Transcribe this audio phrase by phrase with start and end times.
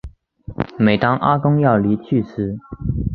[0.79, 2.57] 每当阿公要离去时